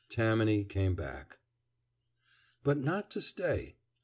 [0.09, 1.37] Tammany came back.
[2.63, 3.75] But not to stay.